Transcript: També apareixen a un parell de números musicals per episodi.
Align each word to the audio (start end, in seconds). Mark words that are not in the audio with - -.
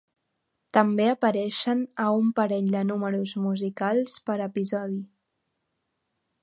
També 0.77 1.03
apareixen 1.09 1.83
a 2.05 2.07
un 2.21 2.31
parell 2.39 2.73
de 2.77 2.81
números 2.93 3.35
musicals 3.45 4.19
per 4.31 4.39
episodi. 4.47 5.01